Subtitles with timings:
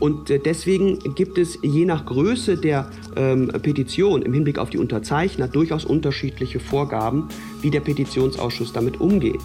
[0.00, 4.78] Und äh, deswegen gibt es je nach Größe der ähm, Petition im Hinblick auf die
[4.78, 7.28] Unterzeichner durchaus unterschiedliche Vorgaben,
[7.62, 9.40] wie der Petitionsausschuss damit umgeht.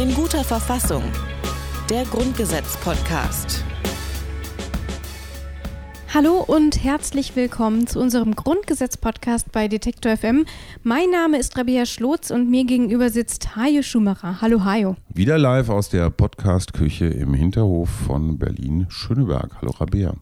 [0.00, 1.02] In guter Verfassung.
[1.90, 3.64] Der Grundgesetz-Podcast.
[6.12, 10.44] Hallo und herzlich willkommen zu unserem Grundgesetz-Podcast bei Detektor FM.
[10.82, 14.40] Mein Name ist Rabia Schlotz und mir gegenüber sitzt Hajo Schumacher.
[14.40, 14.96] Hallo Hajo.
[15.14, 19.58] Wieder live aus der Podcast-Küche im Hinterhof von Berlin-Schöneberg.
[19.60, 20.14] Hallo Rabia.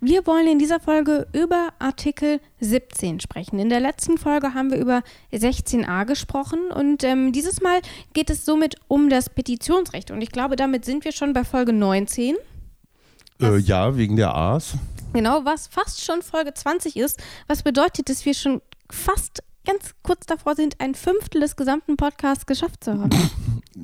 [0.00, 3.58] Wir wollen in dieser Folge über Artikel 17 sprechen.
[3.58, 5.02] In der letzten Folge haben wir über
[5.34, 7.80] 16a gesprochen und ähm, dieses Mal
[8.14, 10.10] geht es somit um das Petitionsrecht.
[10.10, 12.36] Und ich glaube, damit sind wir schon bei Folge 19.
[13.42, 14.78] Äh, ja, wegen der A's.
[15.12, 17.22] Genau, was fast schon Folge 20 ist.
[17.46, 18.60] Was bedeutet, dass wir schon
[18.90, 23.10] fast ganz kurz davor sind, ein Fünftel des gesamten Podcasts geschafft zu haben.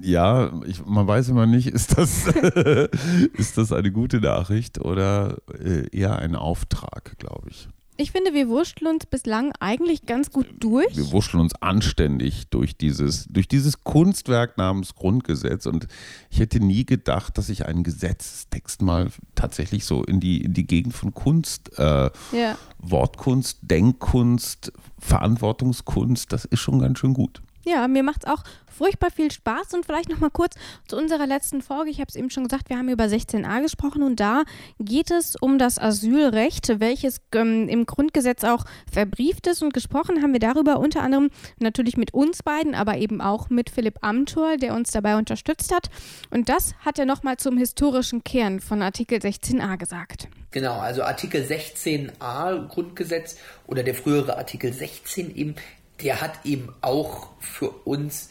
[0.00, 2.26] Ja, ich, man weiß immer nicht, ist das,
[3.34, 7.68] ist das eine gute Nachricht oder äh, eher ein Auftrag, glaube ich.
[7.98, 10.96] Ich finde, wir wurschteln uns bislang eigentlich ganz gut durch.
[10.96, 15.66] Wir wurschteln uns anständig durch dieses, durch dieses Kunstwerk namens Grundgesetz.
[15.66, 15.86] Und
[16.30, 20.66] ich hätte nie gedacht, dass ich einen Gesetzestext mal tatsächlich so in die, in die
[20.66, 22.58] Gegend von Kunst, äh, ja.
[22.78, 27.42] Wortkunst, Denkkunst, Verantwortungskunst, das ist schon ganz schön gut.
[27.64, 30.56] Ja, mir macht es auch furchtbar viel Spaß und vielleicht noch mal kurz
[30.88, 31.90] zu unserer letzten Folge.
[31.90, 34.42] Ich habe es eben schon gesagt, wir haben über 16a gesprochen und da
[34.80, 40.32] geht es um das Asylrecht, welches ähm, im Grundgesetz auch verbrieft ist und gesprochen haben
[40.32, 44.74] wir darüber unter anderem natürlich mit uns beiden, aber eben auch mit Philipp Amthor, der
[44.74, 45.88] uns dabei unterstützt hat.
[46.30, 50.28] Und das hat er noch mal zum historischen Kern von Artikel 16a gesagt.
[50.50, 55.54] Genau, also Artikel 16a Grundgesetz oder der frühere Artikel 16 eben
[56.00, 58.30] der hat eben auch für uns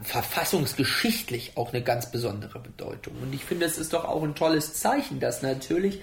[0.00, 3.14] verfassungsgeschichtlich auch eine ganz besondere Bedeutung.
[3.22, 6.02] Und ich finde, es ist doch auch ein tolles Zeichen, dass natürlich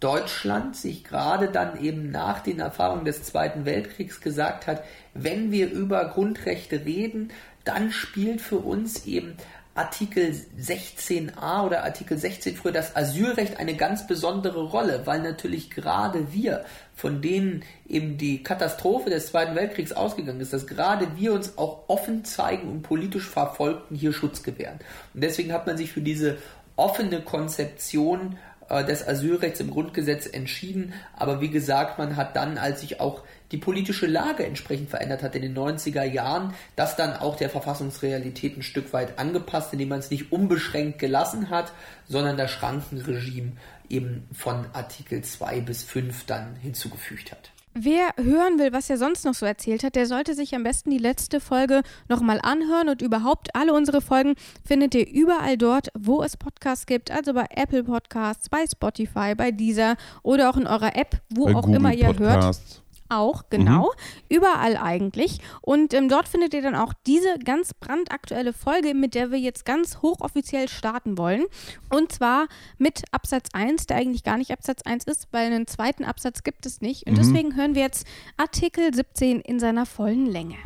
[0.00, 4.84] Deutschland sich gerade dann eben nach den Erfahrungen des Zweiten Weltkriegs gesagt hat,
[5.14, 7.32] wenn wir über Grundrechte reden,
[7.64, 9.36] dann spielt für uns eben
[9.74, 16.32] Artikel 16a oder Artikel 16 früher das Asylrecht eine ganz besondere Rolle, weil natürlich gerade
[16.32, 21.58] wir, von denen eben die Katastrophe des Zweiten Weltkriegs ausgegangen ist, dass gerade wir uns
[21.58, 24.78] auch offen zeigen und politisch Verfolgten hier Schutz gewähren.
[25.12, 26.38] Und deswegen hat man sich für diese
[26.76, 28.36] offene Konzeption
[28.68, 30.94] äh, des Asylrechts im Grundgesetz entschieden.
[31.16, 33.22] Aber wie gesagt, man hat dann, als sich auch
[33.52, 38.56] die politische Lage entsprechend verändert hat in den 90er Jahren, das dann auch der Verfassungsrealität
[38.56, 41.72] ein Stück weit angepasst, indem man es nicht unbeschränkt gelassen hat,
[42.08, 43.52] sondern das Schrankenregime
[43.88, 47.50] eben von Artikel 2 bis 5 dann hinzugefügt hat.
[47.76, 50.90] Wer hören will, was er sonst noch so erzählt hat, der sollte sich am besten
[50.90, 54.34] die letzte Folge nochmal anhören und überhaupt alle unsere Folgen
[54.64, 59.50] findet ihr überall dort, wo es Podcasts gibt, also bei Apple Podcasts, bei Spotify, bei
[59.50, 62.60] Deezer oder auch in eurer App, wo bei auch Google immer ihr Podcasts.
[62.60, 63.82] hört auch, genau.
[63.82, 64.36] Mhm.
[64.36, 65.38] Überall eigentlich.
[65.60, 69.64] Und ähm, dort findet ihr dann auch diese ganz brandaktuelle Folge, mit der wir jetzt
[69.64, 71.44] ganz hochoffiziell starten wollen.
[71.90, 72.46] Und zwar
[72.78, 76.66] mit Absatz 1, der eigentlich gar nicht Absatz 1 ist, weil einen zweiten Absatz gibt
[76.66, 77.06] es nicht.
[77.06, 77.18] Und mhm.
[77.18, 78.06] deswegen hören wir jetzt
[78.36, 80.56] Artikel 17 in seiner vollen Länge.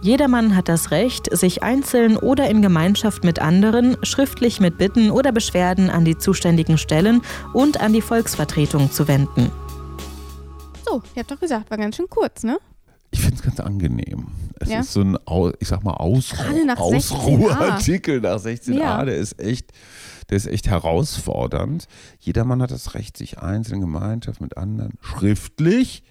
[0.00, 5.32] Jedermann hat das Recht, sich einzeln oder in Gemeinschaft mit anderen schriftlich mit Bitten oder
[5.32, 9.50] Beschwerden an die zuständigen Stellen und an die Volksvertretung zu wenden.
[10.88, 12.58] So, ihr habt doch gesagt, war ganz schön kurz, ne?
[13.10, 14.28] Ich finde es ganz angenehm.
[14.60, 14.80] Es ja?
[14.80, 15.16] ist so ein,
[15.60, 18.72] ich sag mal, Ausruh nach Ausruhartikel nach 16a.
[18.74, 19.04] Ja.
[19.04, 19.72] Der ist echt,
[20.28, 21.86] der ist echt herausfordernd.
[22.20, 26.02] Jedermann hat das Recht, sich einzeln in Gemeinschaft mit anderen schriftlich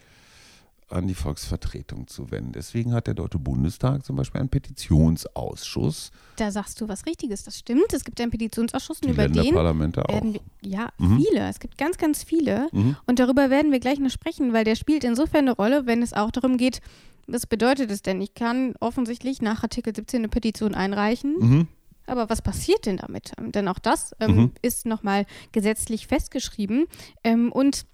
[0.90, 2.54] an die Volksvertretung zu wenden.
[2.54, 6.12] Deswegen hat der Deutsche Bundestag zum Beispiel einen Petitionsausschuss.
[6.38, 7.92] Da sagst du was Richtiges, das stimmt.
[7.94, 11.18] Es gibt einen Petitionsausschuss und über den werden wir, ja, mhm.
[11.18, 11.50] viele.
[11.50, 12.70] Es gibt ganz, ganz viele.
[12.72, 12.96] Mhm.
[13.06, 16.14] Und darüber werden wir gleich noch sprechen, weil der spielt insofern eine Rolle, wenn es
[16.14, 16.80] auch darum geht,
[17.28, 18.22] was bedeutet es denn?
[18.22, 21.36] Ich kann offensichtlich nach Artikel 17 eine Petition einreichen.
[21.38, 21.68] Mhm.
[22.06, 23.34] Aber was passiert denn damit?
[23.38, 24.52] Denn auch das ähm, mhm.
[24.62, 26.86] ist nochmal gesetzlich festgeschrieben.
[27.26, 27.86] Ähm, und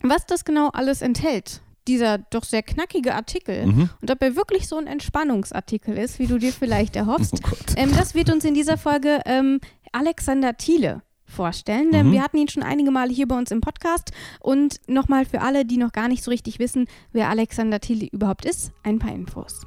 [0.00, 3.90] was das genau alles enthält, dieser doch sehr knackige Artikel mhm.
[4.00, 7.90] und ob er wirklich so ein Entspannungsartikel ist, wie du dir vielleicht erhoffst, oh ähm,
[7.96, 9.60] das wird uns in dieser Folge ähm,
[9.92, 12.12] Alexander Thiele vorstellen, denn mhm.
[12.12, 15.64] wir hatten ihn schon einige Male hier bei uns im Podcast und nochmal für alle,
[15.64, 19.66] die noch gar nicht so richtig wissen, wer Alexander Thiele überhaupt ist, ein paar Infos.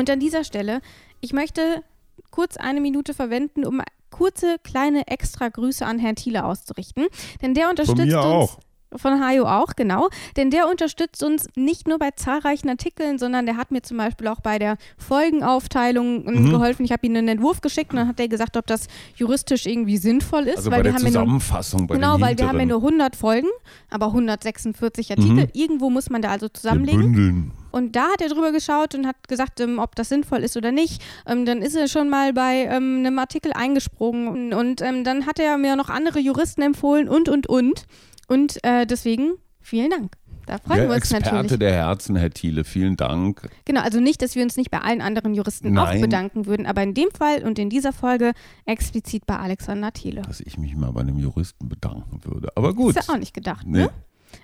[0.00, 0.80] Und an dieser Stelle,
[1.20, 1.84] ich möchte
[2.30, 7.06] kurz eine Minute verwenden, um kurze kleine extra Grüße an Herrn Thiele auszurichten.
[7.42, 8.24] Denn der unterstützt Von mir uns.
[8.24, 8.60] Auch.
[8.96, 10.08] Von Hajo auch, genau.
[10.36, 14.26] Denn der unterstützt uns nicht nur bei zahlreichen Artikeln, sondern der hat mir zum Beispiel
[14.28, 16.50] auch bei der Folgenaufteilung ähm, mhm.
[16.50, 16.84] geholfen.
[16.84, 19.96] Ich habe ihm einen Entwurf geschickt und dann hat er gesagt, ob das juristisch irgendwie
[19.96, 20.58] sinnvoll ist.
[20.58, 21.80] Also weil bei der Zusammenfassung.
[21.80, 23.48] Ja nur, genau, weil wir haben ja nur 100 Folgen,
[23.90, 25.44] aber 146 Artikel.
[25.44, 25.50] Mhm.
[25.52, 27.00] Irgendwo muss man da also zusammenlegen.
[27.00, 27.52] Bündeln.
[27.70, 30.72] Und da hat er drüber geschaut und hat gesagt, ähm, ob das sinnvoll ist oder
[30.72, 31.02] nicht.
[31.26, 35.26] Ähm, dann ist er schon mal bei ähm, einem Artikel eingesprungen und, und ähm, dann
[35.26, 37.86] hat er mir noch andere Juristen empfohlen und, und, und.
[38.30, 40.12] Und äh, deswegen vielen Dank.
[40.46, 41.58] Da freuen der wir uns Experte natürlich.
[41.58, 43.48] der Herzen, Herr Thiele, vielen Dank.
[43.64, 45.98] Genau, also nicht, dass wir uns nicht bei allen anderen Juristen Nein.
[45.98, 48.32] auch bedanken würden, aber in dem Fall und in dieser Folge
[48.66, 50.22] explizit bei Alexander Thiele.
[50.22, 52.48] Dass ich mich mal bei einem Juristen bedanken würde.
[52.54, 52.96] Aber gut.
[52.96, 53.82] Das ist ja auch nicht gedacht, nee.
[53.82, 53.90] ne?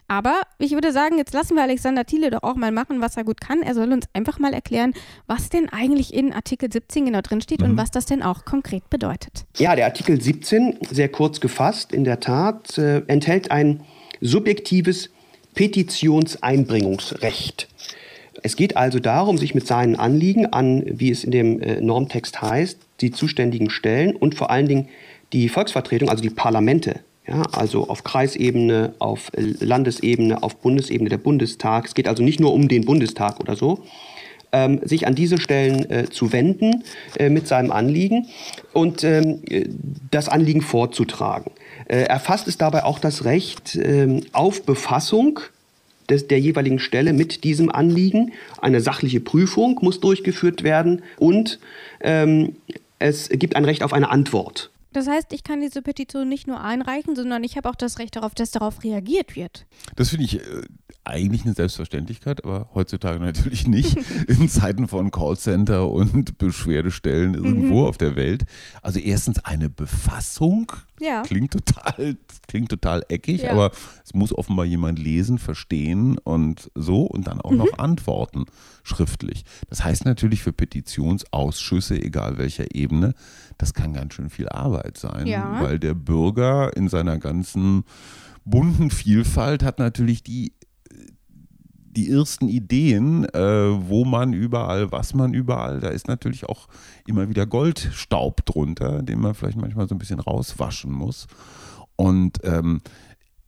[0.09, 3.25] Aber ich würde sagen, jetzt lassen wir Alexander Thiele doch auch mal machen, was er
[3.25, 3.62] gut kann.
[3.62, 4.94] Er soll uns einfach mal erklären,
[5.27, 7.71] was denn eigentlich in Artikel 17 genau drinsteht mhm.
[7.71, 9.44] und was das denn auch konkret bedeutet.
[9.56, 13.81] Ja, der Artikel 17, sehr kurz gefasst, in der Tat, äh, enthält ein
[14.21, 15.11] subjektives
[15.55, 17.69] Petitionseinbringungsrecht.
[18.43, 22.43] Es geht also darum, sich mit seinen Anliegen an, wie es in dem äh, Normtext
[22.43, 24.88] heißt, die zuständigen Stellen und vor allen Dingen
[25.33, 31.87] die Volksvertretung, also die Parlamente ja, also auf Kreisebene, auf Landesebene, auf Bundesebene, der Bundestag.
[31.87, 33.82] Es geht also nicht nur um den Bundestag oder so,
[34.52, 36.84] ähm, sich an diese Stellen äh, zu wenden
[37.19, 38.28] äh, mit seinem Anliegen
[38.73, 39.40] und ähm,
[40.11, 41.50] das Anliegen vorzutragen.
[41.88, 45.40] Äh, erfasst ist dabei auch das Recht ähm, auf Befassung
[46.08, 48.32] des, der jeweiligen Stelle mit diesem Anliegen.
[48.61, 51.58] Eine sachliche Prüfung muss durchgeführt werden und
[52.00, 52.55] ähm,
[52.99, 54.70] es gibt ein Recht auf eine Antwort.
[54.96, 58.16] Das heißt, ich kann diese Petition nicht nur einreichen, sondern ich habe auch das Recht
[58.16, 59.66] darauf, dass darauf reagiert wird.
[59.94, 60.62] Das finde ich äh,
[61.06, 63.97] eigentlich eine Selbstverständlichkeit, aber heutzutage natürlich nicht.
[64.29, 67.87] in Zeiten von Callcenter und Beschwerdestellen irgendwo mhm.
[67.87, 68.44] auf der Welt.
[68.82, 70.73] Also erstens eine Befassung.
[71.00, 71.23] Ja.
[71.23, 72.17] Klingt total,
[72.49, 73.53] klingt total eckig, ja.
[73.53, 73.70] aber
[74.05, 77.59] es muss offenbar jemand lesen, verstehen und so und dann auch mhm.
[77.59, 78.47] noch antworten
[78.82, 79.44] schriftlich.
[79.69, 83.14] Das heißt natürlich für Petitionsausschüsse, egal welcher Ebene,
[83.59, 85.61] das kann ganz schön viel Arbeit sein, ja.
[85.61, 87.85] weil der Bürger in seiner ganzen
[88.44, 90.52] bunten Vielfalt hat natürlich die
[91.96, 96.69] die ersten Ideen, äh, wo man überall, was man überall, da ist natürlich auch
[97.06, 101.26] immer wieder Goldstaub drunter, den man vielleicht manchmal so ein bisschen rauswaschen muss.
[101.96, 102.81] Und ähm,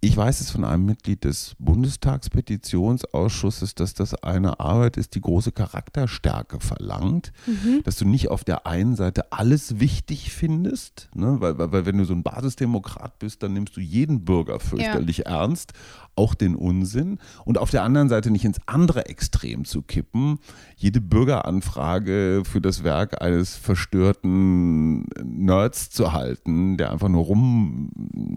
[0.00, 5.50] ich weiß es von einem Mitglied des Bundestagspetitionsausschusses, dass das eine Arbeit ist, die große
[5.50, 7.82] Charakterstärke verlangt, mhm.
[7.82, 11.38] dass du nicht auf der einen Seite alles wichtig findest, ne?
[11.40, 15.18] weil, weil, weil, wenn du so ein Basisdemokrat bist, dann nimmst du jeden Bürger fürchterlich
[15.18, 15.40] ja.
[15.40, 15.72] ernst,
[16.18, 20.40] auch den Unsinn und auf der anderen Seite nicht ins andere Extrem zu kippen,
[20.76, 27.90] jede Bürgeranfrage für das Werk eines verstörten Nerds zu halten, der einfach nur rum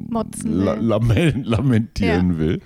[0.43, 2.37] lamentieren ja.
[2.37, 2.61] will.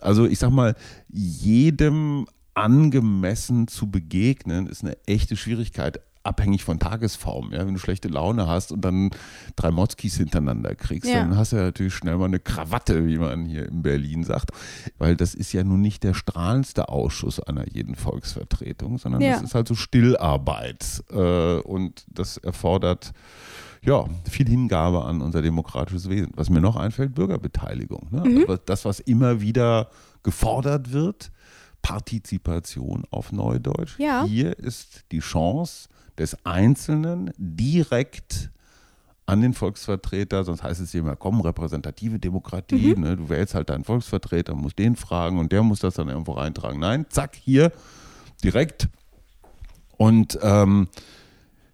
[0.00, 0.76] Also ich sag mal,
[1.08, 7.52] jedem angemessen zu begegnen, ist eine echte Schwierigkeit abhängig von Tagesform.
[7.52, 7.66] Ja?
[7.66, 9.10] Wenn du schlechte Laune hast und dann
[9.56, 11.20] drei Motzkis hintereinander kriegst, ja.
[11.20, 14.50] dann hast du ja natürlich schnell mal eine Krawatte, wie man hier in Berlin sagt.
[14.98, 19.32] Weil das ist ja nun nicht der strahlendste Ausschuss einer jeden Volksvertretung, sondern ja.
[19.32, 21.02] das ist halt so Stillarbeit.
[21.10, 23.12] Äh, und das erfordert
[23.84, 26.30] ja, viel Hingabe an unser demokratisches Wesen.
[26.36, 28.08] Was mir noch einfällt, Bürgerbeteiligung.
[28.10, 28.20] Ne?
[28.20, 28.38] Mhm.
[28.42, 29.88] Also das, was immer wieder
[30.22, 31.32] gefordert wird,
[31.82, 33.98] Partizipation auf Neudeutsch.
[33.98, 34.24] Ja.
[34.24, 35.88] Hier ist die Chance,
[36.18, 38.50] des Einzelnen direkt
[39.26, 43.02] an den Volksvertreter, sonst heißt es immer, komm, repräsentative Demokratie, mhm.
[43.02, 46.32] ne, du wählst halt deinen Volksvertreter, musst den fragen und der muss das dann irgendwo
[46.32, 46.80] reintragen.
[46.80, 47.72] Nein, zack, hier,
[48.42, 48.88] direkt.
[49.96, 50.88] Und ähm,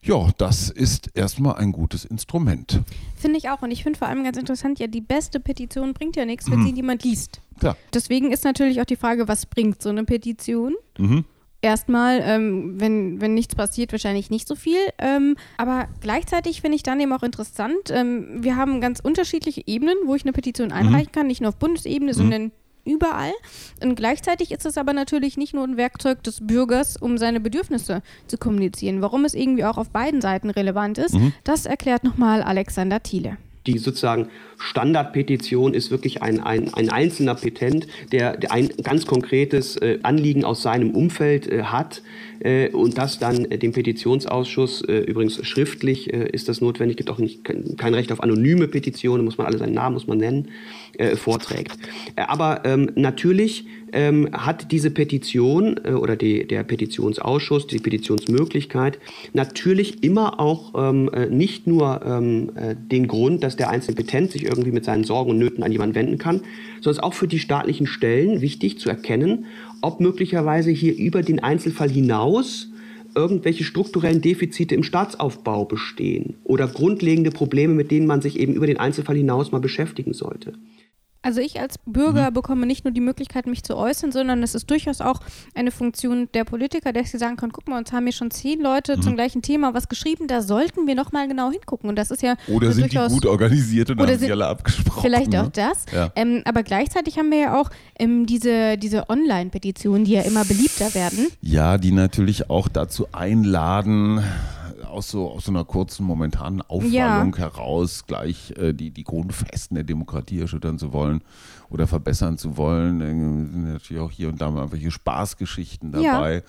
[0.02, 2.83] ja, das ist erstmal ein gutes Instrument.
[3.16, 3.62] Finde ich auch.
[3.62, 6.61] Und ich finde vor allem ganz interessant, ja, die beste Petition bringt ja nichts, wenn
[6.61, 6.66] mhm.
[6.66, 7.40] sie niemand liest.
[7.59, 7.76] Klar.
[7.92, 10.76] Deswegen ist natürlich auch die Frage, was bringt so eine Petition?
[10.99, 11.25] Mhm
[11.62, 14.79] erstmal, ähm, wenn, wenn nichts passiert, wahrscheinlich nicht so viel.
[14.99, 19.97] Ähm, aber gleichzeitig finde ich dann eben auch interessant, ähm, wir haben ganz unterschiedliche Ebenen,
[20.07, 21.19] wo ich eine Petition einreichen mhm.
[21.19, 22.17] kann, nicht nur auf Bundesebene, mhm.
[22.17, 22.53] sondern
[22.85, 23.33] überall.
[23.83, 28.03] Und gleichzeitig ist es aber natürlich nicht nur ein Werkzeug des Bürgers, um seine Bedürfnisse
[28.27, 29.03] zu kommunizieren.
[29.03, 31.33] Warum es irgendwie auch auf beiden Seiten relevant ist, mhm.
[31.45, 33.37] das erklärt nochmal Alexander Thiele
[33.69, 39.77] die sozusagen Standardpetition ist wirklich ein, ein, ein einzelner Petent, der, der ein ganz konkretes
[39.77, 42.03] äh, Anliegen aus seinem Umfeld äh, hat
[42.41, 47.11] äh, und das dann äh, dem Petitionsausschuss, äh, übrigens schriftlich äh, ist das notwendig, gibt
[47.11, 50.49] auch nicht, kein, Recht auf anonyme Petitionen, muss man alle seinen Namen muss man nennen,
[51.17, 51.79] vorträgt.
[52.17, 58.99] Aber ähm, natürlich ähm, hat diese Petition oder die, der Petitionsausschuss, die Petitionsmöglichkeit
[59.33, 64.33] natürlich immer auch ähm, äh, nicht nur ähm, äh, den Grund, dass der einzelne Petent
[64.33, 66.37] sich irgendwie mit seinen Sorgen und Nöten an jemanden wenden kann,
[66.81, 69.47] sondern es ist auch für die staatlichen Stellen wichtig zu erkennen,
[69.81, 72.71] ob möglicherweise hier über den Einzelfall hinaus
[73.14, 78.67] irgendwelche strukturellen Defizite im Staatsaufbau bestehen oder grundlegende Probleme, mit denen man sich eben über
[78.67, 80.52] den Einzelfall hinaus mal beschäftigen sollte.
[81.21, 82.35] Also ich als Bürger mhm.
[82.35, 85.21] bekomme nicht nur die Möglichkeit, mich zu äußern, sondern es ist durchaus auch
[85.55, 88.61] eine Funktion der Politiker, dass sie sagen können, guck mal, uns haben hier schon zehn
[88.61, 89.03] Leute mhm.
[89.03, 91.89] zum gleichen Thema was geschrieben, da sollten wir noch mal genau hingucken.
[91.91, 95.03] Und das ist ja Oder sind die gut organisiert und haben sich alle abgesprochen.
[95.03, 95.43] Vielleicht ne?
[95.43, 95.87] auch das.
[95.93, 96.13] Ja.
[96.15, 100.95] Ähm, aber gleichzeitig haben wir ja auch ähm, diese, diese Online-Petitionen, die ja immer beliebter
[100.95, 101.27] werden.
[101.41, 104.23] Ja, die natürlich auch dazu einladen,
[104.88, 107.38] aus so, aus so einer kurzen momentanen Aufwallung ja.
[107.38, 111.23] heraus gleich äh, die, die Grundfesten der Demokratie erschüttern zu wollen
[111.71, 113.00] oder verbessern zu wollen.
[113.00, 116.35] Äh, sind natürlich auch hier und da mal irgendwelche Spaßgeschichten dabei.
[116.35, 116.42] Ja.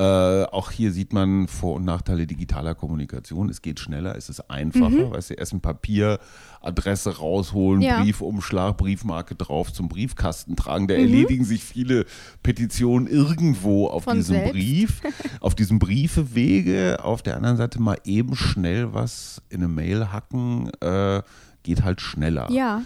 [0.00, 3.50] Äh, auch hier sieht man Vor- und Nachteile digitaler Kommunikation.
[3.50, 4.88] Es geht schneller, es ist einfacher.
[4.88, 5.10] Mhm.
[5.10, 8.00] Weißt du, erst ein Papieradresse rausholen, ja.
[8.00, 10.88] Briefumschlag, Briefmarke drauf zum Briefkasten tragen.
[10.88, 11.00] Da mhm.
[11.00, 12.06] erledigen sich viele
[12.42, 14.52] Petitionen irgendwo auf Von diesem selbst.
[14.52, 15.02] Brief,
[15.40, 17.04] auf diesem Briefewege.
[17.04, 20.70] Auf der anderen Seite mal eben schnell was in eine Mail hacken.
[20.80, 21.20] Äh,
[21.62, 22.50] geht halt schneller.
[22.50, 22.80] Ja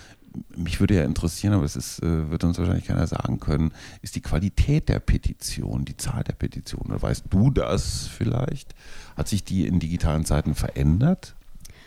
[0.56, 3.72] mich würde ja interessieren, aber es ist, äh, wird uns wahrscheinlich keiner sagen können,
[4.02, 6.92] ist die Qualität der Petition, die Zahl der Petitionen.
[6.92, 8.74] Oder weißt du das vielleicht?
[9.16, 11.34] Hat sich die in digitalen Zeiten verändert?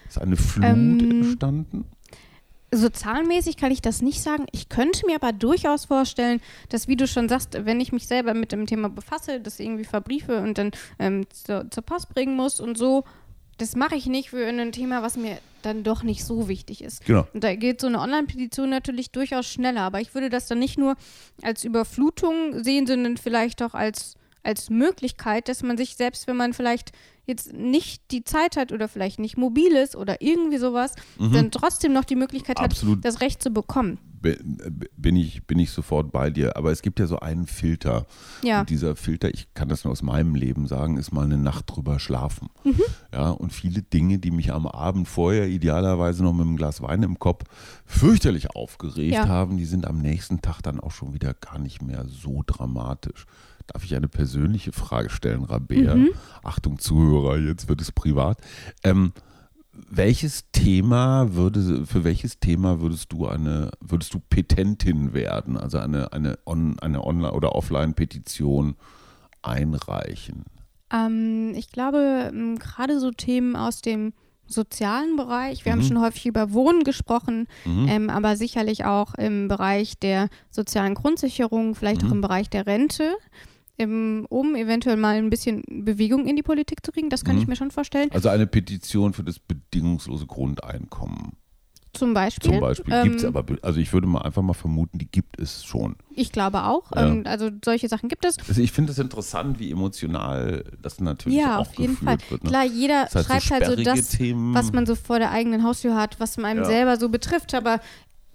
[0.08, 1.86] Ist eine Flut ähm, entstanden?
[2.74, 4.46] So zahlenmäßig kann ich das nicht sagen.
[4.52, 8.34] Ich könnte mir aber durchaus vorstellen, dass, wie du schon sagst, wenn ich mich selber
[8.34, 12.60] mit dem Thema befasse, das irgendwie verbriefe und dann ähm, zur, zur Post bringen muss
[12.60, 13.06] und so,
[13.58, 17.06] das mache ich nicht für ein Thema, was mir dann doch nicht so wichtig ist.
[17.06, 17.28] Genau.
[17.34, 20.78] Und da geht so eine Online-Petition natürlich durchaus schneller, aber ich würde das dann nicht
[20.78, 20.96] nur
[21.42, 26.54] als Überflutung sehen, sondern vielleicht auch als, als Möglichkeit, dass man sich selbst, wenn man
[26.54, 26.92] vielleicht
[27.26, 31.34] jetzt nicht die Zeit hat oder vielleicht nicht mobil ist oder irgendwie sowas, mhm.
[31.34, 32.98] dann trotzdem noch die Möglichkeit Absolut.
[32.98, 34.00] hat, das Recht zu bekommen.
[34.20, 36.58] Bin ich, bin ich sofort bei dir.
[36.58, 38.06] Aber es gibt ja so einen Filter.
[38.44, 38.62] Ja.
[38.62, 41.66] Und dieser Filter, ich kann das nur aus meinem Leben sagen, ist mal eine Nacht
[41.68, 42.50] drüber schlafen.
[42.64, 42.82] Mhm.
[43.14, 47.04] Ja, und viele Dinge, die mich am Abend vorher idealerweise noch mit einem Glas Wein
[47.04, 47.44] im Kopf
[47.86, 49.28] fürchterlich aufgeregt ja.
[49.28, 53.26] haben, die sind am nächsten Tag dann auch schon wieder gar nicht mehr so dramatisch.
[53.68, 55.96] Darf ich eine persönliche Frage stellen, Rabea?
[55.96, 56.10] Mhm.
[56.42, 58.40] Achtung, Zuhörer, jetzt wird es privat.
[58.84, 59.12] Ähm,
[59.90, 66.14] welches Thema würde, für welches Thema würdest du eine, würdest du Petentin werden, also eine,
[66.14, 68.76] eine, on, eine Online- oder Offline-Petition
[69.42, 70.46] einreichen?
[70.92, 74.14] Ähm, ich glaube, gerade so Themen aus dem
[74.48, 75.66] sozialen Bereich.
[75.66, 75.80] Wir mhm.
[75.80, 77.88] haben schon häufig über Wohnen gesprochen, mhm.
[77.90, 82.08] ähm, aber sicherlich auch im Bereich der sozialen Grundsicherung, vielleicht mhm.
[82.08, 83.16] auch im Bereich der Rente
[83.80, 87.10] um eventuell mal ein bisschen Bewegung in die Politik zu kriegen.
[87.10, 87.42] Das kann mhm.
[87.44, 88.10] ich mir schon vorstellen.
[88.12, 91.34] Also eine Petition für das bedingungslose Grundeinkommen.
[91.98, 92.52] Zum Beispiel.
[92.52, 95.40] Zum Beispiel ähm, gibt es aber, also ich würde mal einfach mal vermuten, die gibt
[95.40, 95.96] es schon.
[96.12, 96.92] Ich glaube auch.
[96.96, 97.08] Ja.
[97.08, 98.38] Ähm, also solche Sachen gibt es.
[98.48, 102.18] Also ich finde es interessant, wie emotional das natürlich ja, auf jeden Fall.
[102.30, 102.44] wird.
[102.44, 102.50] Ne?
[102.50, 104.54] Klar, jeder das heißt, schreibt so halt so das, Themen.
[104.54, 106.66] was man so vor der eigenen Haustür hat, was man ja.
[106.66, 107.56] selber so betrifft.
[107.56, 107.80] Aber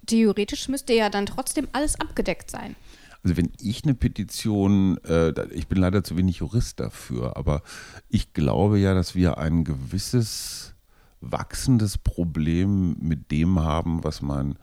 [0.07, 2.75] theoretisch müsste ja dann trotzdem alles abgedeckt sein.
[3.23, 7.61] Also wenn ich eine Petition, äh, ich bin leider zu wenig Jurist dafür, aber
[8.09, 10.73] ich glaube ja, dass wir ein gewisses
[11.21, 14.57] wachsendes Problem mit dem haben, was mein,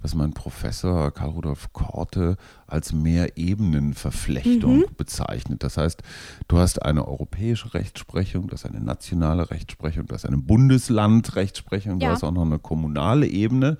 [0.00, 4.86] was mein Professor Karl Rudolf Korte als Mehrebenenverflechtung mhm.
[4.96, 5.62] bezeichnet.
[5.62, 6.02] Das heißt,
[6.48, 12.08] du hast eine europäische Rechtsprechung, du hast eine nationale Rechtsprechung, du hast eine Bundeslandrechtsprechung, ja.
[12.08, 13.76] du hast auch noch eine kommunale Ebene.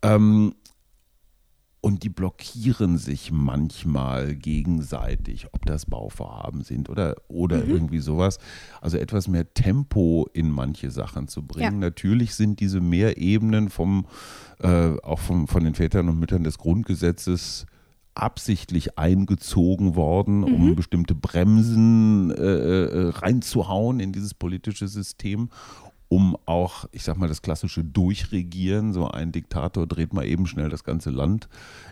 [0.00, 0.54] Ähm,
[1.80, 7.70] und die blockieren sich manchmal gegenseitig, ob das Bauvorhaben sind oder, oder mhm.
[7.70, 8.38] irgendwie sowas.
[8.80, 11.80] Also etwas mehr Tempo in manche Sachen zu bringen.
[11.80, 11.88] Ja.
[11.88, 14.06] Natürlich sind diese Mehrebenen vom,
[14.60, 17.66] äh, auch vom, von den Vätern und Müttern des Grundgesetzes
[18.14, 20.44] absichtlich eingezogen worden, mhm.
[20.54, 25.50] um bestimmte Bremsen äh, äh, reinzuhauen in dieses politische System
[26.08, 30.70] um auch, ich sag mal, das klassische Durchregieren, so ein Diktator dreht mal eben schnell
[30.70, 31.48] das ganze Land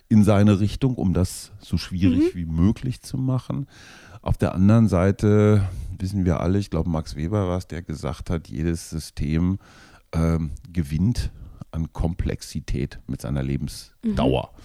[0.08, 2.38] in seine Richtung, um das so schwierig mhm.
[2.38, 3.66] wie möglich zu machen.
[4.22, 5.68] Auf der anderen Seite
[5.98, 9.58] wissen wir alle, ich glaube, Max Weber war es, der gesagt hat, jedes System
[10.12, 11.30] ähm, gewinnt
[11.70, 14.50] an Komplexität mit seiner Lebensdauer.
[14.52, 14.62] Mhm.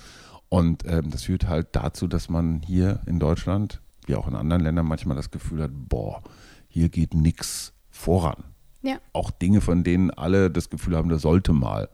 [0.50, 4.62] Und ähm, das führt halt dazu, dass man hier in Deutschland, wie auch in anderen
[4.64, 6.22] Ländern, manchmal das Gefühl hat, boah,
[6.68, 8.44] hier geht nichts voran.
[8.82, 8.98] Ja.
[9.14, 11.90] Auch Dinge, von denen alle das Gefühl haben, das sollte mal.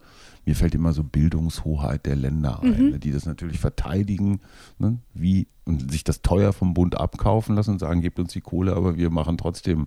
[0.46, 2.90] Mir fällt immer so Bildungshoheit der Länder ein, mhm.
[2.90, 4.40] Ne, die das natürlich verteidigen,
[4.78, 8.40] ne, wie und sich das teuer vom Bund abkaufen lassen und sagen, gebt uns die
[8.40, 9.86] Kohle, aber wir machen trotzdem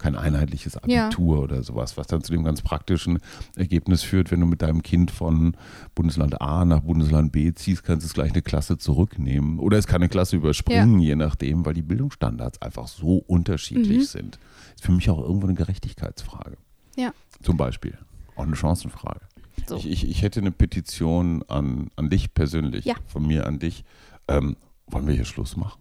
[0.00, 1.42] kein einheitliches Abitur ja.
[1.42, 3.20] oder sowas, was dann zu dem ganz praktischen
[3.54, 5.56] Ergebnis führt, wenn du mit deinem Kind von
[5.94, 9.86] Bundesland A nach Bundesland B ziehst, kannst du es gleich eine Klasse zurücknehmen oder es
[9.86, 11.10] kann eine Klasse überspringen, ja.
[11.10, 14.04] je nachdem, weil die Bildungsstandards einfach so unterschiedlich mhm.
[14.04, 14.38] sind.
[14.74, 16.56] Ist für mich auch irgendwo eine Gerechtigkeitsfrage.
[16.96, 17.12] Ja.
[17.42, 17.96] Zum Beispiel.
[18.36, 19.20] Auch eine Chancenfrage.
[19.66, 19.76] So.
[19.76, 22.94] Ich, ich, ich, hätte eine Petition an, an dich persönlich, ja.
[23.06, 23.84] von mir an dich.
[24.28, 25.80] Ähm, wollen wir hier Schluss machen?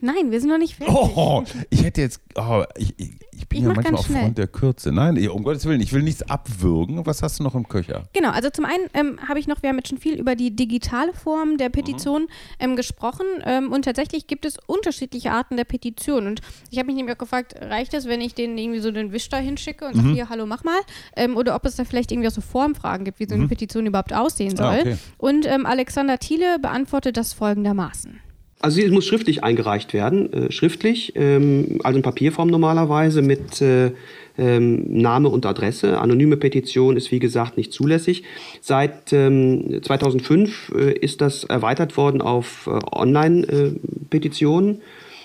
[0.00, 0.94] Nein, wir sind noch nicht fertig.
[0.94, 4.46] Oh, ich hätte jetzt, oh, ich, ich, ich bin ich ja manchmal auf Front der
[4.46, 4.92] Kürze.
[4.92, 7.06] Nein, um Gottes Willen, ich will nichts abwürgen.
[7.06, 8.04] Was hast du noch im Köcher?
[8.12, 10.54] Genau, also zum einen ähm, habe ich noch, wir haben jetzt schon viel über die
[10.54, 12.28] digitale Form der Petition mhm.
[12.58, 16.26] ähm, gesprochen ähm, und tatsächlich gibt es unterschiedliche Arten der Petition.
[16.26, 19.12] Und ich habe mich nämlich auch gefragt, reicht es, wenn ich denen irgendwie so den
[19.12, 20.00] Wisch da hinschicke und mhm.
[20.00, 20.78] sage, hier, hallo, mach mal?
[21.16, 23.48] Ähm, oder ob es da vielleicht irgendwie auch so Formfragen gibt, wie so eine mhm.
[23.48, 24.76] Petition überhaupt aussehen ah, soll.
[24.76, 24.96] Ah, okay.
[25.18, 28.20] Und ähm, Alexander Thiele beantwortet das folgendermaßen.
[28.60, 33.90] Also sie muss schriftlich eingereicht werden, äh, schriftlich, ähm, also in Papierform normalerweise mit äh,
[34.38, 36.00] ähm, Name und Adresse.
[36.00, 38.22] Anonyme Petition ist wie gesagt nicht zulässig.
[38.60, 44.80] Seit ähm, 2005 äh, ist das erweitert worden auf äh, Online-Petitionen.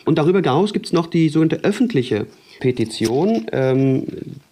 [0.06, 2.28] und darüber hinaus gibt es noch die sogenannte öffentliche
[2.60, 4.04] Petition, ähm,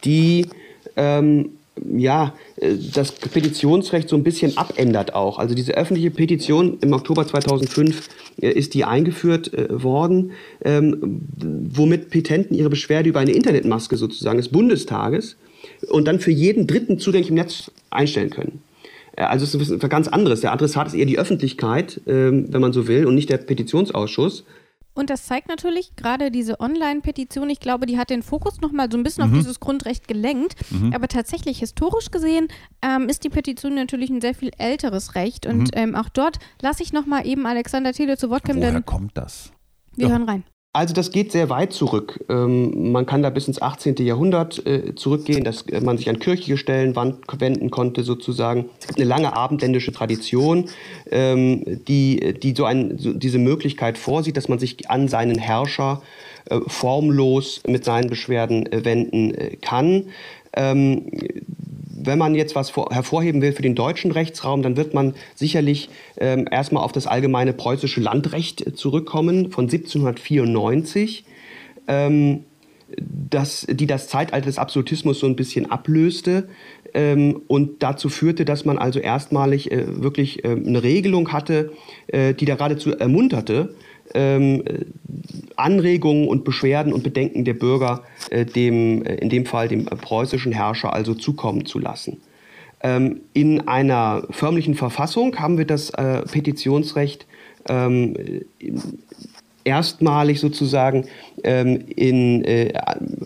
[0.03, 0.47] die
[0.95, 1.51] ähm,
[1.95, 5.39] ja, äh, das Petitionsrecht so ein bisschen abändert auch.
[5.39, 8.09] Also diese öffentliche Petition im Oktober 2005
[8.41, 10.31] äh, ist die eingeführt äh, worden,
[10.63, 15.37] ähm, womit Petenten ihre Beschwerde über eine Internetmaske sozusagen des Bundestages
[15.89, 18.61] und dann für jeden Dritten zugänglich im Netz einstellen können.
[19.15, 20.41] Also es ist etwas ganz anderes.
[20.41, 24.45] Der Adressat ist eher die Öffentlichkeit, ähm, wenn man so will, und nicht der Petitionsausschuss.
[24.93, 28.97] Und das zeigt natürlich gerade diese Online-Petition, ich glaube, die hat den Fokus nochmal so
[28.97, 29.31] ein bisschen mhm.
[29.31, 30.55] auf dieses Grundrecht gelenkt.
[30.71, 30.93] Mhm.
[30.93, 32.49] Aber tatsächlich historisch gesehen
[32.81, 35.45] ähm, ist die Petition natürlich ein sehr viel älteres Recht.
[35.45, 35.69] Und mhm.
[35.73, 38.59] ähm, auch dort lasse ich nochmal eben Alexander Thiele zu Wort kommen.
[38.59, 39.51] Woher kommt das?
[39.95, 40.11] Wir ja.
[40.11, 40.43] hören rein.
[40.79, 42.23] Also das geht sehr weit zurück.
[42.29, 43.97] Ähm, man kann da bis ins 18.
[43.97, 48.69] Jahrhundert äh, zurückgehen, dass man sich an kirchliche Stellen wenden konnte sozusagen.
[48.79, 50.69] Es gibt eine lange abendländische Tradition,
[51.11, 56.01] ähm, die, die so, ein, so diese Möglichkeit vorsieht, dass man sich an seinen Herrscher
[56.45, 60.05] äh, formlos mit seinen Beschwerden äh, wenden äh, kann.
[60.53, 61.05] Ähm,
[62.01, 66.47] wenn man jetzt was hervorheben will für den deutschen Rechtsraum, dann wird man sicherlich ähm,
[66.49, 71.25] erstmal auf das allgemeine preußische Landrecht äh, zurückkommen von 1794.
[71.87, 72.45] Ähm,
[72.97, 76.49] das, die das Zeitalter des Absolutismus so ein bisschen ablöste
[76.93, 81.71] ähm, und dazu führte, dass man also erstmalig äh, wirklich äh, eine Regelung hatte,
[82.07, 83.75] äh, die da geradezu ermunterte,
[84.15, 84.63] ähm,
[85.59, 90.51] Anregungen und Beschwerden und Bedenken der Bürger äh, dem, äh, in dem Fall dem preußischen
[90.51, 92.21] Herrscher also zukommen zu lassen.
[92.81, 97.27] Ähm, in einer förmlichen Verfassung haben wir das äh, Petitionsrecht
[97.67, 98.15] ähm,
[99.69, 101.05] erstmalig sozusagen
[101.43, 102.73] ähm, in, äh,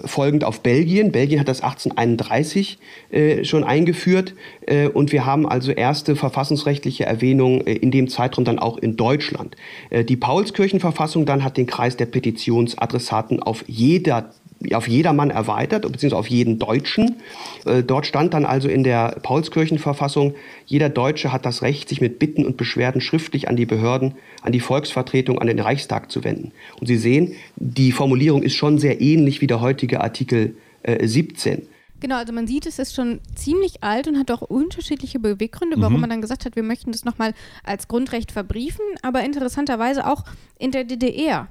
[0.03, 1.13] folgend auf Belgien.
[1.13, 2.79] Belgien hat das 1831
[3.11, 4.35] äh, schon eingeführt
[4.67, 8.97] äh, und wir haben also erste verfassungsrechtliche Erwähnungen äh, in dem Zeitraum dann auch in
[8.97, 9.55] Deutschland.
[9.89, 14.31] Äh, die Paulskirchenverfassung dann hat den Kreis der Petitionsadressaten auf jeder
[14.73, 17.17] auf jedermann erweitert, beziehungsweise auf jeden Deutschen.
[17.65, 22.19] Äh, dort stand dann also in der Paulskirchenverfassung, jeder Deutsche hat das Recht, sich mit
[22.19, 26.51] Bitten und Beschwerden schriftlich an die Behörden, an die Volksvertretung, an den Reichstag zu wenden.
[26.79, 31.67] Und Sie sehen, die Formulierung ist schon sehr ähnlich wie der heutige Artikel äh, 17.
[32.03, 35.93] Genau, also man sieht, es ist schon ziemlich alt und hat auch unterschiedliche Beweggründe, warum
[35.93, 36.01] mhm.
[36.01, 38.83] man dann gesagt hat, wir möchten das nochmal als Grundrecht verbriefen.
[39.01, 40.25] Aber interessanterweise auch
[40.59, 41.47] in der DDR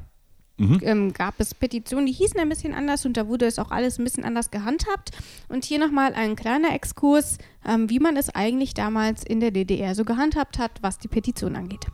[0.63, 0.81] mhm.
[0.83, 3.99] ähm, gab es Petitionen, die hießen ein bisschen anders und da wurde es auch alles
[3.99, 5.11] ein bisschen anders gehandhabt.
[5.49, 9.95] Und hier nochmal ein kleiner Exkurs, ähm, wie man es eigentlich damals in der DDR
[9.95, 11.87] so gehandhabt hat, was die Petition angeht.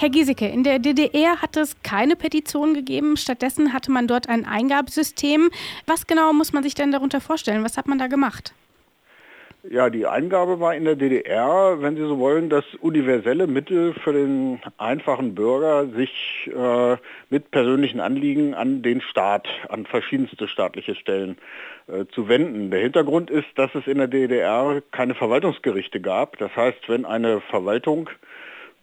[0.00, 3.18] Herr Giesecke, in der DDR hat es keine Petition gegeben.
[3.18, 5.50] Stattdessen hatte man dort ein Eingabesystem.
[5.86, 7.64] Was genau muss man sich denn darunter vorstellen?
[7.64, 8.54] Was hat man da gemacht?
[9.68, 14.14] Ja, die Eingabe war in der DDR, wenn Sie so wollen, das universelle Mittel für
[14.14, 16.96] den einfachen Bürger, sich äh,
[17.28, 21.36] mit persönlichen Anliegen an den Staat, an verschiedenste staatliche Stellen
[21.88, 22.70] äh, zu wenden.
[22.70, 26.38] Der Hintergrund ist, dass es in der DDR keine Verwaltungsgerichte gab.
[26.38, 28.08] Das heißt, wenn eine Verwaltung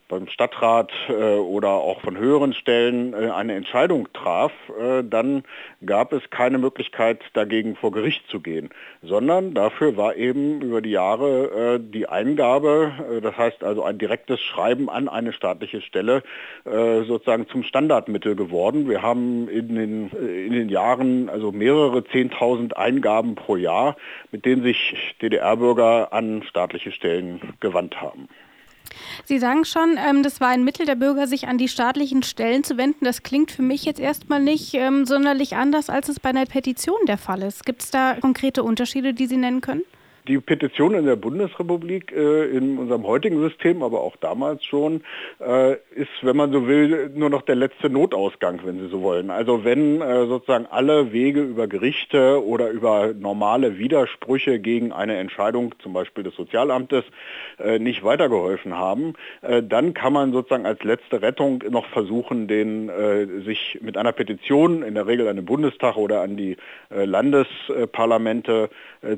[0.07, 5.43] beim Stadtrat äh, oder auch von höheren Stellen äh, eine Entscheidung traf, äh, dann
[5.85, 8.69] gab es keine Möglichkeit dagegen vor Gericht zu gehen,
[9.01, 13.97] sondern dafür war eben über die Jahre äh, die Eingabe, äh, das heißt also ein
[13.97, 16.23] direktes Schreiben an eine staatliche Stelle
[16.65, 18.87] äh, sozusagen zum Standardmittel geworden.
[18.87, 23.97] Wir haben in den, in den Jahren also mehrere Zehntausend Eingaben pro Jahr,
[24.31, 28.29] mit denen sich DDR-Bürger an staatliche Stellen gewandt haben.
[29.25, 32.63] Sie sagen schon, ähm, das war ein Mittel der Bürger, sich an die staatlichen Stellen
[32.63, 33.05] zu wenden.
[33.05, 36.97] Das klingt für mich jetzt erstmal nicht ähm, sonderlich anders, als es bei einer Petition
[37.07, 37.65] der Fall ist.
[37.65, 39.83] Gibt es da konkrete Unterschiede, die Sie nennen können?
[40.27, 45.01] Die Petition in der Bundesrepublik äh, in unserem heutigen System, aber auch damals schon,
[45.39, 49.29] äh, ist, wenn man so will, nur noch der letzte Notausgang, wenn Sie so wollen.
[49.29, 55.75] Also wenn äh, sozusagen alle Wege über Gerichte oder über normale Widersprüche gegen eine Entscheidung,
[55.79, 57.03] zum Beispiel des Sozialamtes,
[57.59, 62.89] äh, nicht weitergeholfen haben, äh, dann kann man sozusagen als letzte Rettung noch versuchen, den
[62.89, 66.57] äh, sich mit einer Petition, in der Regel an den Bundestag oder an die
[66.89, 68.69] Landesparlamente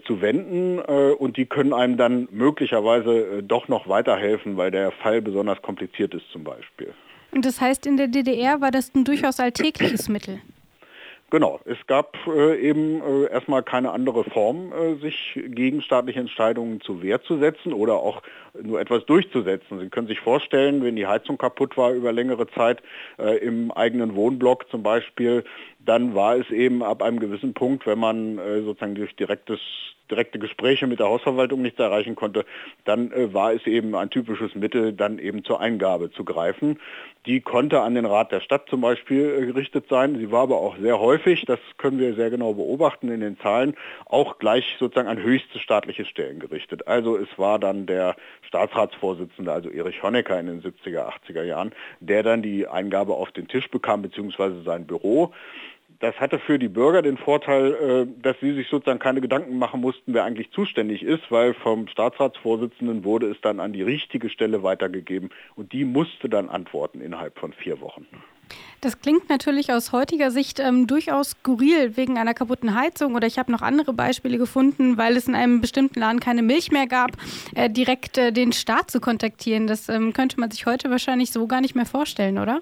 [0.05, 0.79] zu wenden
[1.13, 6.13] und die können einem dann möglicherweise äh, doch noch weiterhelfen, weil der Fall besonders kompliziert
[6.13, 6.93] ist zum Beispiel.
[7.31, 10.41] Und das heißt, in der DDR war das ein durchaus alltägliches Mittel?
[11.31, 16.81] Genau, es gab äh, eben äh, erstmal keine andere Form, äh, sich gegen staatliche Entscheidungen
[16.81, 18.23] zu Wehr zu setzen oder auch
[18.59, 19.79] nur etwas durchzusetzen.
[19.79, 22.81] Sie können sich vorstellen, wenn die Heizung kaputt war über längere Zeit
[23.19, 25.43] äh, im eigenen Wohnblock zum Beispiel,
[25.79, 29.59] dann war es eben ab einem gewissen Punkt, wenn man äh, sozusagen durch direktes
[30.09, 32.45] direkte Gespräche mit der Hausverwaltung nichts erreichen konnte,
[32.85, 36.79] dann äh, war es eben ein typisches Mittel, dann eben zur Eingabe zu greifen.
[37.25, 40.17] Die konnte an den Rat der Stadt zum Beispiel äh, gerichtet sein.
[40.17, 43.75] Sie war aber auch sehr häufig, das können wir sehr genau beobachten in den Zahlen,
[44.05, 46.87] auch gleich sozusagen an höchste staatliche Stellen gerichtet.
[46.87, 48.15] Also es war dann der
[48.47, 53.47] Staatsratsvorsitzende, also Erich Honecker in den 70er, 80er Jahren, der dann die Eingabe auf den
[53.47, 55.33] Tisch bekam, beziehungsweise sein Büro.
[55.99, 59.81] Das hatte für die Bürger den Vorteil, äh, dass sie sich sozusagen keine Gedanken machen
[59.81, 64.63] mussten, wer eigentlich zuständig ist, weil vom Staatsratsvorsitzenden wurde es dann an die richtige Stelle
[64.63, 68.07] weitergegeben und die musste dann antworten innerhalb von vier Wochen.
[68.81, 73.37] Das klingt natürlich aus heutiger Sicht ähm, durchaus skurril wegen einer kaputten Heizung oder ich
[73.37, 77.11] habe noch andere Beispiele gefunden, weil es in einem bestimmten Laden keine Milch mehr gab,
[77.55, 79.67] äh, direkt äh, den Staat zu kontaktieren.
[79.67, 82.61] Das ähm, könnte man sich heute wahrscheinlich so gar nicht mehr vorstellen, oder?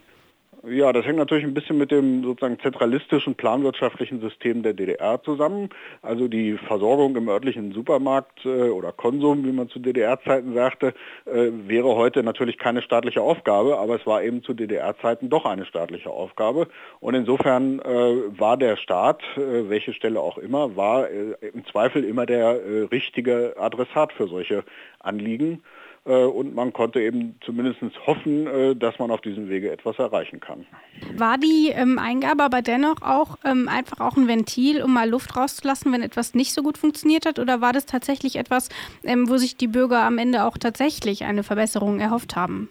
[0.69, 5.69] Ja, das hängt natürlich ein bisschen mit dem sozusagen zentralistischen planwirtschaftlichen System der DDR zusammen.
[6.01, 10.93] Also die Versorgung im örtlichen Supermarkt äh, oder Konsum, wie man zu DDR-Zeiten sagte,
[11.25, 15.65] äh, wäre heute natürlich keine staatliche Aufgabe, aber es war eben zu DDR-Zeiten doch eine
[15.65, 16.67] staatliche Aufgabe.
[16.99, 22.03] Und insofern äh, war der Staat, äh, welche Stelle auch immer, war äh, im Zweifel
[22.03, 24.63] immer der äh, richtige Adressat für solche
[24.99, 25.63] Anliegen.
[26.07, 30.39] Äh, und man konnte eben zumindest hoffen, äh, dass man auf diesem Wege etwas erreichen
[30.39, 30.65] kann.
[31.15, 35.35] War die ähm, Eingabe aber dennoch auch ähm, einfach auch ein Ventil, um mal Luft
[35.35, 37.39] rauszulassen, wenn etwas nicht so gut funktioniert hat?
[37.39, 38.69] Oder war das tatsächlich etwas,
[39.03, 42.69] ähm, wo sich die Bürger am Ende auch tatsächlich eine Verbesserung erhofft haben?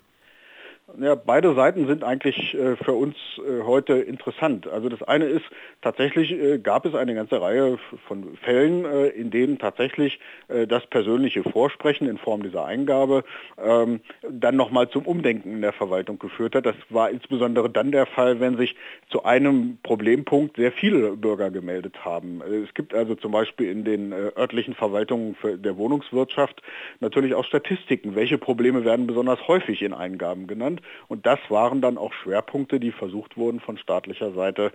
[0.98, 4.66] Ja, beide Seiten sind eigentlich äh, für uns äh, heute interessant.
[4.66, 5.44] Also das eine ist,
[5.82, 7.78] tatsächlich äh, gab es eine ganze Reihe
[8.08, 13.24] von Fällen, äh, in denen tatsächlich äh, das persönliche Vorsprechen in Form dieser Eingabe
[13.62, 16.64] ähm, dann nochmal zum Umdenken in der Verwaltung geführt hat.
[16.64, 18.74] Das war insbesondere dann der Fall, wenn sich
[19.10, 22.40] zu einem Problempunkt sehr viele Bürger gemeldet haben.
[22.40, 26.62] Äh, es gibt also zum Beispiel in den örtlichen Verwaltungen der Wohnungswirtschaft
[27.00, 30.80] natürlich auch Statistiken, welche Probleme werden besonders häufig in Eingaben genannt.
[31.08, 34.72] Und das waren dann auch Schwerpunkte, die versucht wurden von staatlicher Seite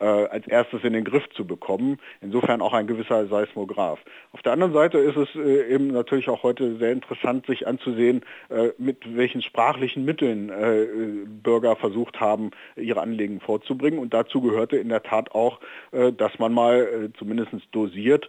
[0.00, 1.98] äh, als erstes in den Griff zu bekommen.
[2.20, 3.98] Insofern auch ein gewisser Seismograph.
[4.32, 8.22] Auf der anderen Seite ist es äh, eben natürlich auch heute sehr interessant, sich anzusehen,
[8.48, 10.86] äh, mit welchen sprachlichen Mitteln äh,
[11.26, 13.98] Bürger versucht haben, ihre Anliegen vorzubringen.
[13.98, 15.60] Und dazu gehörte in der Tat auch,
[15.92, 18.28] äh, dass man mal äh, zumindest dosiert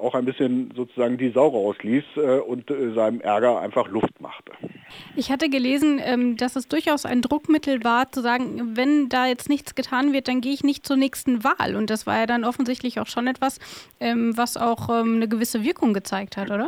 [0.00, 2.04] auch ein bisschen sozusagen die Sau rausließ
[2.46, 4.52] und seinem Ärger einfach Luft machte.
[5.16, 9.48] Ich hatte gelesen, ähm, dass es durchaus ein Druckmittel war, zu sagen, wenn da jetzt
[9.48, 11.76] nichts getan wird, dann gehe ich nicht zur nächsten Wahl.
[11.76, 13.60] Und das war ja dann offensichtlich auch schon etwas,
[14.00, 16.66] ähm, was auch ähm, eine gewisse Wirkung gezeigt hat, oder?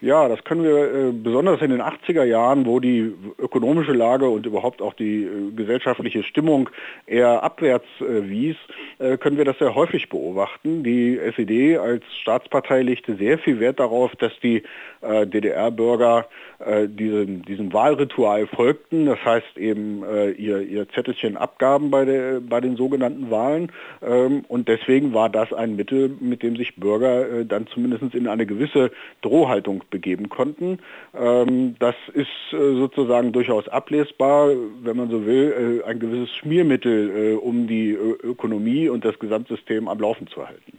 [0.00, 4.46] Ja, das können wir äh, besonders in den 80er Jahren, wo die ökonomische Lage und
[4.46, 6.68] überhaupt auch die äh, gesellschaftliche Stimmung
[7.06, 8.56] eher abwärts äh, wies,
[8.98, 10.82] äh, können wir das sehr häufig beobachten.
[10.82, 14.62] Die SED als Staatspartei legte sehr viel Wert darauf, dass die
[15.00, 16.26] äh, DDR-Bürger
[16.58, 19.06] äh, diesem, diesem Wahlritual folgten.
[19.06, 20.02] Das heißt eben
[20.36, 23.72] ihr, ihr Zettelchen abgaben bei, der, bei den sogenannten Wahlen.
[24.02, 28.46] Ähm, und deswegen war das ein Mittel, mit dem sich Bürger dann zumindest in eine
[28.46, 28.90] gewisse
[29.22, 30.78] Drohhaltung begeben konnten.
[31.14, 34.50] Ähm, das ist sozusagen durchaus ablesbar,
[34.82, 40.26] wenn man so will, ein gewisses Schmiermittel, um die Ökonomie und das Gesamtsystem am Laufen
[40.28, 40.78] zu halten.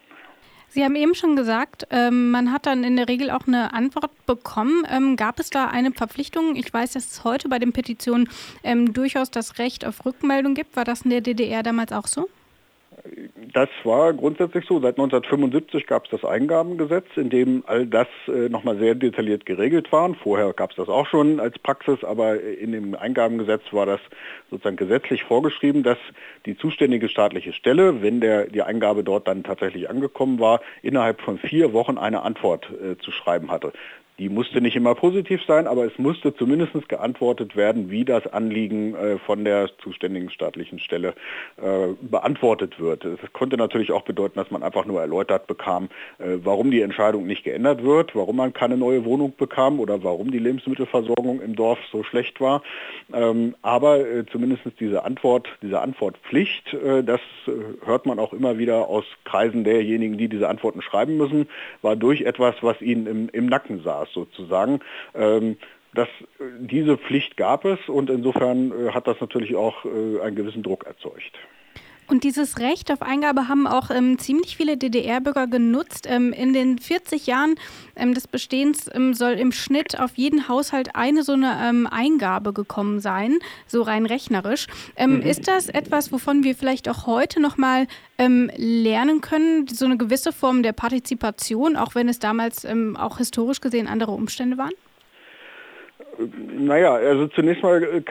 [0.70, 4.12] Sie haben eben schon gesagt, ähm, man hat dann in der Regel auch eine Antwort
[4.26, 4.84] bekommen.
[4.90, 6.56] Ähm, gab es da eine Verpflichtung?
[6.56, 8.30] Ich weiß, dass es heute bei den Petitionen
[8.64, 10.76] ähm, durchaus das Recht auf Rückmeldung gibt.
[10.76, 12.30] War das in der DDR damals auch so?
[13.54, 14.80] Das war grundsätzlich so.
[14.80, 19.91] Seit 1975 gab es das Eingabengesetz, in dem all das äh, nochmal sehr detailliert geregelt
[19.91, 20.13] war.
[20.15, 24.00] Vorher gab es das auch schon als Praxis, aber in dem Eingabengesetz war das
[24.50, 25.98] sozusagen gesetzlich vorgeschrieben, dass
[26.46, 31.38] die zuständige staatliche Stelle, wenn der, die Eingabe dort dann tatsächlich angekommen war, innerhalb von
[31.38, 33.74] vier Wochen eine Antwort äh, zu schreiben hatte.
[34.19, 38.95] Die musste nicht immer positiv sein, aber es musste zumindest geantwortet werden, wie das Anliegen
[38.95, 41.13] äh, von der zuständigen staatlichen Stelle
[41.58, 43.06] äh, beantwortet wird.
[43.06, 47.27] Das konnte natürlich auch bedeuten, dass man einfach nur erläutert bekam, äh, warum die Entscheidung
[47.27, 51.77] nicht geändert wird, warum man keine neue Wohnung bekam oder warum die Lebensmittelversorgung im Dorf
[51.91, 52.63] so schlecht war.
[53.13, 57.51] Ähm, aber äh, zumindest diese Antwort, diese Antwortpflicht, äh, das äh,
[57.86, 61.47] hört man auch immer wieder aus Kreisen derjenigen, die diese Antworten schreiben müssen,
[61.84, 64.80] war durch etwas, was ihnen im, im Nacken saß sozusagen.
[65.15, 65.58] Ähm,
[65.93, 66.08] das,
[66.60, 70.86] diese Pflicht gab es und insofern äh, hat das natürlich auch äh, einen gewissen Druck
[70.86, 71.34] erzeugt.
[72.10, 76.08] Und dieses Recht auf Eingabe haben auch ähm, ziemlich viele DDR-Bürger genutzt.
[76.10, 77.56] Ähm, in den 40 Jahren
[77.98, 82.54] ähm, des Bestehens ähm, soll im Schnitt auf jeden Haushalt eine so eine ähm, Eingabe
[82.54, 84.67] gekommen sein, so rein rechnerisch.
[84.96, 85.22] Ähm, mhm.
[85.24, 87.88] Ist das etwas, wovon wir vielleicht auch heute noch mal
[88.20, 92.65] lernen können, so eine gewisse Form der Partizipation, auch wenn es damals
[92.96, 94.72] auch historisch gesehen andere Umstände waren?
[96.17, 98.01] Naja, also zunächst mal, äh,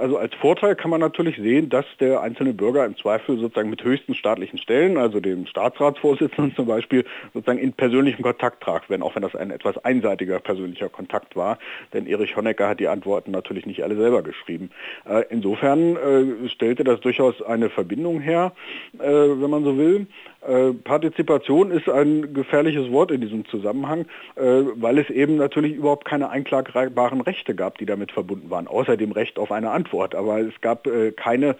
[0.00, 3.84] also als Vorteil kann man natürlich sehen, dass der einzelne Bürger im Zweifel sozusagen mit
[3.84, 9.14] höchsten staatlichen Stellen, also dem Staatsratsvorsitzenden zum Beispiel, sozusagen in persönlichem Kontakt tragt, wenn auch
[9.14, 11.58] wenn das ein etwas einseitiger persönlicher Kontakt war.
[11.92, 14.70] Denn Erich Honecker hat die Antworten natürlich nicht alle selber geschrieben.
[15.08, 18.52] Äh, insofern äh, stellte das durchaus eine Verbindung her,
[18.98, 20.06] wenn man so will.
[20.46, 24.42] Äh, Partizipation ist ein gefährliches Wort in diesem Zusammenhang, äh,
[24.74, 29.12] weil es eben natürlich überhaupt keine einklagbaren Rechte gab, die damit verbunden waren, außer dem
[29.12, 30.16] Recht auf eine Antwort.
[30.16, 31.56] Aber es gab äh, keine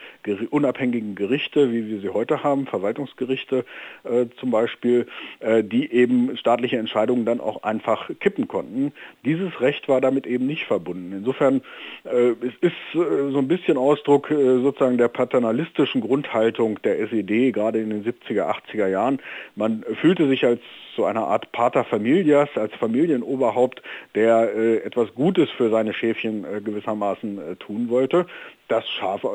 [0.51, 3.65] unabhängigen Gerichte, wie wir sie heute haben, Verwaltungsgerichte
[4.39, 5.07] zum Beispiel,
[5.63, 8.93] die eben staatliche Entscheidungen dann auch einfach kippen konnten.
[9.25, 11.13] Dieses Recht war damit eben nicht verbunden.
[11.13, 11.63] Insofern
[12.05, 18.05] es ist so ein bisschen Ausdruck sozusagen der paternalistischen Grundhaltung der SED, gerade in den
[18.05, 19.19] 70er, 80er 80er Jahren.
[19.57, 20.61] Man fühlte sich als
[20.97, 23.83] so eine Art Pater Familias, als Familienoberhaupt,
[24.15, 28.27] der äh, etwas Gutes für seine Schäfchen äh, gewissermaßen äh, tun wollte.
[28.73, 28.87] Das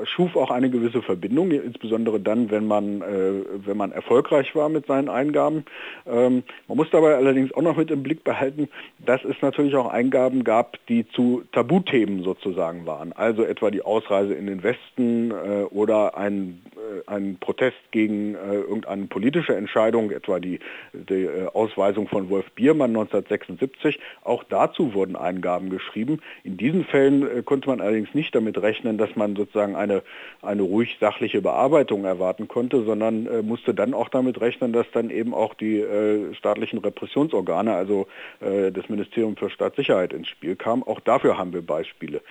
[0.06, 4.88] schuf auch eine gewisse Verbindung, insbesondere dann, wenn man, äh, wenn man erfolgreich war mit
[4.88, 5.64] seinen Eingaben.
[6.08, 9.92] Ähm, man muss dabei allerdings auch noch mit im Blick behalten, dass es natürlich auch
[9.92, 13.14] Eingaben gab, die zu Tabuthemen sozusagen waren.
[13.14, 19.06] Also etwa die Ausreise in den Westen äh, oder ein, äh, ein Protest gegen irgendeine
[19.06, 20.60] politische Entscheidung, etwa die,
[20.94, 24.00] die Ausweisung von Wolf Biermann 1976.
[24.24, 26.22] Auch dazu wurden Eingaben geschrieben.
[26.44, 30.04] In diesen Fällen konnte man allerdings nicht damit rechnen, dass man sozusagen eine,
[30.42, 35.10] eine ruhig sachliche Bearbeitung erwarten konnte, sondern äh, musste dann auch damit rechnen, dass dann
[35.10, 38.08] eben auch die äh, staatlichen Repressionsorgane, also
[38.40, 40.84] äh, das Ministerium für Staatssicherheit ins Spiel kamen.
[40.84, 42.22] Auch dafür haben wir Beispiele.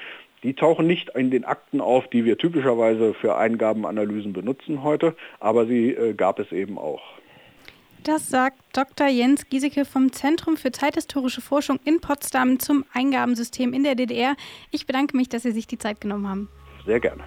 [0.43, 5.67] Die tauchen nicht in den Akten auf, die wir typischerweise für Eingabenanalysen benutzen heute, aber
[5.67, 7.03] sie äh, gab es eben auch.
[8.07, 9.09] Das sagt Dr.
[9.09, 14.37] Jens Giesecke vom Zentrum für zeithistorische Forschung in Potsdam zum Eingabensystem in der DDR.
[14.71, 16.49] Ich bedanke mich, dass Sie sich die Zeit genommen haben.
[16.87, 17.25] Sehr gerne.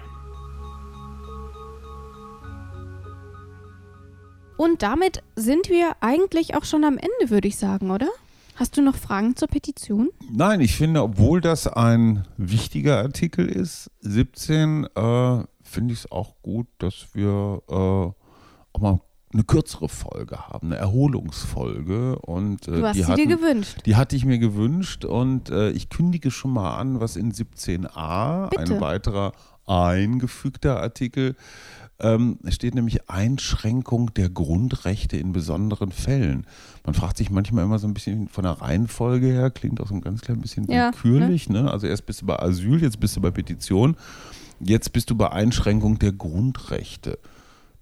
[4.56, 8.08] Und damit sind wir eigentlich auch schon am Ende, würde ich sagen, oder?
[8.56, 10.10] Hast du noch Fragen zur Petition?
[10.30, 16.34] Nein, ich finde, obwohl das ein wichtiger Artikel ist, 17, äh, finde ich es auch
[16.42, 19.00] gut, dass wir äh, auch mal
[19.32, 22.18] eine kürzere Folge haben, eine Erholungsfolge.
[22.18, 23.78] Und, äh, du hast die sie hatten, dir gewünscht.
[23.86, 28.50] Die hatte ich mir gewünscht und äh, ich kündige schon mal an, was in 17a,
[28.50, 28.62] Bitte.
[28.62, 29.32] ein weiterer
[29.66, 31.36] eingefügter Artikel,
[32.02, 36.46] Ähm, es steht nämlich Einschränkung der Grundrechte in besonderen Fällen.
[36.86, 39.94] Man fragt sich manchmal immer so ein bisschen von der Reihenfolge her, klingt auch so
[39.94, 41.46] ein ganz klein bisschen willkürlich.
[41.46, 41.62] Ja, ne?
[41.64, 41.70] ne?
[41.70, 43.96] Also erst bist du bei Asyl, jetzt bist du bei Petition,
[44.60, 47.18] jetzt bist du bei Einschränkung der Grundrechte.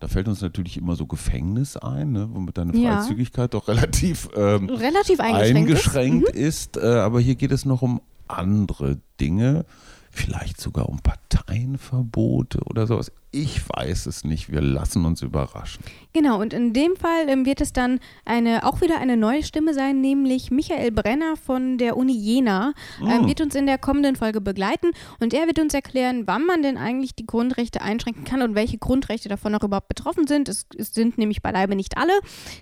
[0.01, 3.61] Da fällt uns natürlich immer so Gefängnis ein, ne, womit deine Freizügigkeit ja.
[3.61, 6.77] doch relativ, ähm, relativ eingeschränkt, eingeschränkt ist.
[6.77, 9.65] ist äh, aber hier geht es noch um andere Dinge
[10.11, 13.13] vielleicht sogar um Parteienverbote oder sowas.
[13.31, 14.51] Ich weiß es nicht.
[14.51, 15.85] Wir lassen uns überraschen.
[16.15, 19.75] Genau, und in dem Fall ähm, wird es dann eine, auch wieder eine neue Stimme
[19.75, 22.73] sein, nämlich Michael Brenner von der Uni Jena.
[23.03, 23.27] Ähm, mm.
[23.27, 26.79] wird uns in der kommenden Folge begleiten und er wird uns erklären, wann man denn
[26.79, 30.49] eigentlich die Grundrechte einschränken kann und welche Grundrechte davon auch überhaupt betroffen sind.
[30.49, 32.13] Es, es sind nämlich beileibe nicht alle.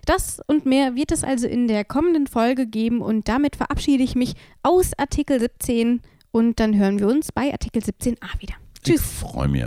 [0.05, 4.17] Das und mehr wird es also in der kommenden Folge geben und damit verabschiede ich
[4.17, 6.03] mich aus Artikel 17
[6.37, 8.55] und dann hören wir uns bei Artikel 17a wieder.
[8.85, 9.01] Tschüss.
[9.01, 9.65] Ich freue mich.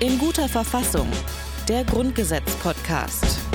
[0.00, 1.06] In guter Verfassung.
[1.68, 3.53] Der Grundgesetz-Podcast.